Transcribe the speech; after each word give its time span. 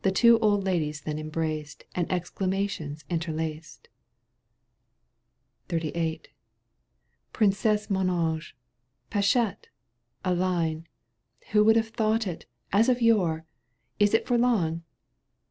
The 0.00 0.10
two 0.10 0.38
old 0.38 0.64
ladies 0.64 1.02
then 1.02 1.18
embraced 1.18 1.84
And 1.94 2.10
exclamations 2.10 3.04
interlaced. 3.10 3.90
XXXVIIL 5.68 6.22
*'Princesse, 7.34 7.90
mon 7.90 8.08
ange 8.08 8.56
!"—"Pachette 9.10 9.68
!"—"Aline!"" 10.24 10.86
Who 11.50 11.64
would 11.64 11.76
have 11.76 11.88
thought 11.90 12.26
it? 12.26 12.46
As 12.72 12.88
of 12.88 13.02
yore! 13.02 13.44
Is 14.00 14.14
it 14.14 14.26
for 14.26 14.38
long 14.38 14.84